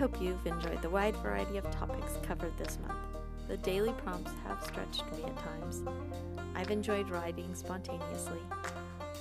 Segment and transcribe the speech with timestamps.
[0.00, 2.98] hope you've enjoyed the wide variety of topics covered this month.
[3.48, 5.82] The daily prompts have stretched me at times.
[6.54, 8.38] I've enjoyed writing spontaneously.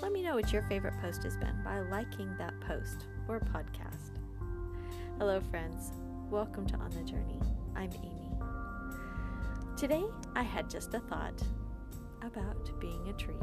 [0.02, 4.22] Let me know what your favorite post has been by liking that post or podcast.
[5.18, 5.92] Hello, friends.
[6.30, 7.42] Welcome to On the Journey.
[7.76, 8.32] I'm Amy.
[9.76, 11.44] Today, I had just a thought
[12.22, 13.36] about being a tree.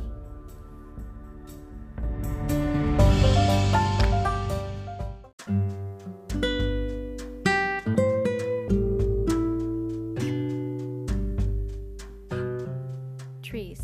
[13.56, 13.80] Trees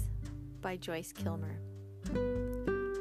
[0.61, 1.59] by Joyce Kilmer.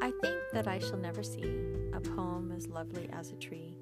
[0.01, 1.43] I think that I shall never see
[1.91, 3.77] a poem as lovely as a tree,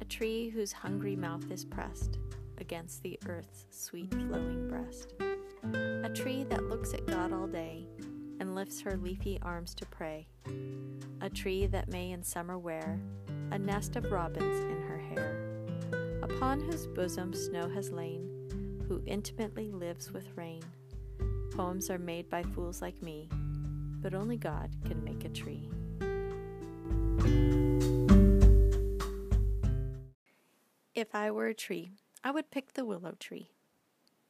[0.00, 2.18] a tree whose hungry mouth is pressed
[2.58, 5.14] against the earth's sweet flowing breast,
[5.62, 7.86] a tree that looks at God all day
[8.40, 10.26] and lifts her leafy arms to pray,
[11.20, 12.98] a tree that may in summer wear
[13.52, 19.70] a nest of robins in her hair, upon whose bosom snow has lain, who intimately
[19.70, 20.64] lives with rain.
[21.58, 23.28] Poems are made by fools like me,
[24.00, 25.68] but only God can make a tree.
[30.94, 31.90] If I were a tree,
[32.22, 33.50] I would pick the willow tree.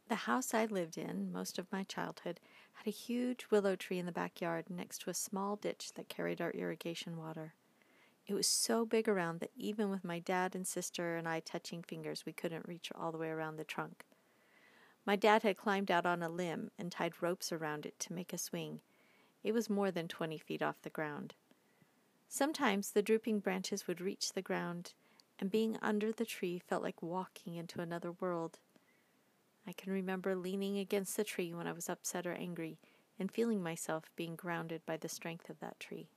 [0.08, 2.40] The house I lived in most of my childhood
[2.72, 6.40] had a huge willow tree in the backyard next to a small ditch that carried
[6.40, 7.52] our irrigation water.
[8.26, 11.82] It was so big around that even with my dad and sister and I touching
[11.82, 14.06] fingers, we couldn't reach all the way around the trunk.
[15.08, 18.34] My dad had climbed out on a limb and tied ropes around it to make
[18.34, 18.82] a swing.
[19.42, 21.32] It was more than twenty feet off the ground.
[22.28, 24.92] Sometimes the drooping branches would reach the ground,
[25.38, 28.58] and being under the tree felt like walking into another world.
[29.66, 32.78] I can remember leaning against the tree when I was upset or angry
[33.18, 36.10] and feeling myself being grounded by the strength of that tree.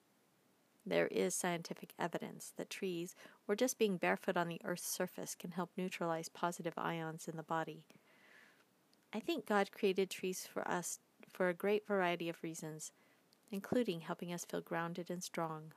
[0.85, 3.15] There is scientific evidence that trees,
[3.47, 7.41] or just being barefoot on the Earth's surface, can help neutralize positive ions in the
[7.41, 7.85] body.
[9.13, 10.99] I think God created trees for us
[11.29, 12.93] for a great variety of reasons,
[13.51, 15.73] including helping us feel grounded and strong.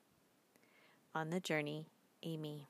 [1.17, 1.87] On the journey,
[2.23, 2.69] Amy.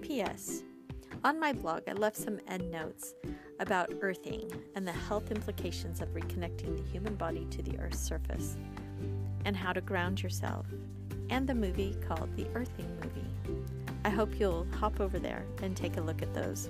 [0.00, 0.62] P.S.
[1.24, 3.14] On my blog, I left some end notes
[3.58, 8.56] about earthing and the health implications of reconnecting the human body to the Earth's surface,
[9.44, 10.66] and how to ground yourself,
[11.30, 13.73] and the movie called The Earthing Movie.
[14.04, 16.68] I hope you'll hop over there and take a look at those.